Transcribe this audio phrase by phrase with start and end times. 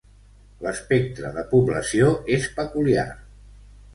[0.67, 3.07] L'espectre de població és peculiar.